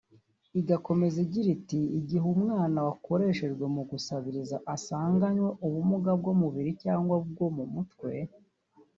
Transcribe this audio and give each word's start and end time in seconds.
Igakomeza 0.59 1.17
igira 1.25 1.49
iti 1.57 1.79
“Igihe 1.99 2.25
umwana 2.35 2.77
wakoreshejwe 2.87 3.65
mu 3.75 3.81
gusabiriza 3.89 4.57
asanganywe 4.75 5.49
ubumuga 5.65 6.11
bw’umubiri 6.19 6.71
cyangwa 6.83 7.15
bwo 7.29 7.47
mu 7.55 7.65
mutwe 7.73 8.11